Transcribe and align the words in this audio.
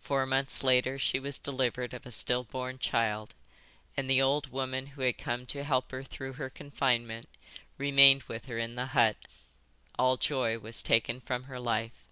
Four 0.00 0.26
months 0.26 0.64
later 0.64 0.98
she 0.98 1.20
was 1.20 1.38
delivered 1.38 1.94
of 1.94 2.04
a 2.04 2.10
still 2.10 2.42
born 2.42 2.80
child, 2.80 3.32
and 3.96 4.10
the 4.10 4.20
old 4.20 4.50
woman 4.50 4.86
who 4.88 5.02
had 5.02 5.16
come 5.16 5.46
to 5.46 5.62
help 5.62 5.92
her 5.92 6.02
through 6.02 6.32
her 6.32 6.50
confinement 6.50 7.28
remained 7.78 8.24
with 8.24 8.46
her 8.46 8.58
in 8.58 8.74
the 8.74 8.86
hut. 8.86 9.18
All 9.96 10.16
joy 10.16 10.58
was 10.58 10.82
taken 10.82 11.20
from 11.20 11.44
her 11.44 11.60
life. 11.60 12.08